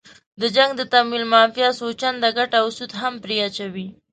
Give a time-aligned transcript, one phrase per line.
[0.41, 3.87] د جنګ د تمویل مافیا څو چنده ګټه او سود هم پرې اچوي.